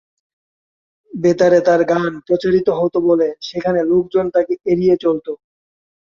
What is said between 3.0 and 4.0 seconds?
বলে সেখানে